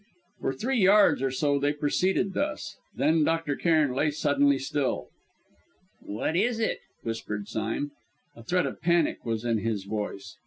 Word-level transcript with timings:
For 0.39 0.51
three 0.53 0.79
yards 0.79 1.21
or 1.21 1.29
so 1.29 1.59
they 1.59 1.73
proceeded 1.73 2.33
thus. 2.33 2.75
Then 2.95 3.23
Dr. 3.23 3.55
Cairn 3.55 3.93
lay 3.93 4.09
suddenly 4.09 4.57
still. 4.57 5.09
"What 5.99 6.35
is 6.35 6.59
it?" 6.59 6.79
whispered 7.03 7.47
Sime. 7.47 7.91
A 8.35 8.41
threat 8.41 8.65
of 8.65 8.81
panic 8.81 9.23
was 9.23 9.45
in 9.45 9.59
his 9.59 9.83
voice. 9.83 10.37